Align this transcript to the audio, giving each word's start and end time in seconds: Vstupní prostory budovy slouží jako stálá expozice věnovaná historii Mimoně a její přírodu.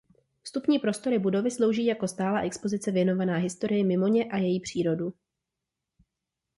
Vstupní 0.43 0.79
prostory 0.79 1.19
budovy 1.19 1.51
slouží 1.51 1.85
jako 1.85 2.07
stálá 2.07 2.41
expozice 2.41 2.91
věnovaná 2.91 3.37
historii 3.37 3.83
Mimoně 3.83 4.25
a 4.25 4.37
její 4.37 4.59
přírodu. 4.59 5.13